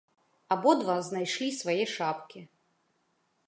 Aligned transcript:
Абодва 0.55 0.95
знайшлі 1.09 1.49
свае 1.59 1.77
шапкі. 1.95 2.39